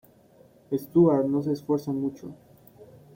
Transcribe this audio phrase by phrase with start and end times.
[0.73, 2.31] Stewart no se esfuerzan mucho.